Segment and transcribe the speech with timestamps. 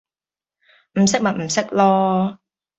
[0.99, 2.37] 唔識咪唔識囉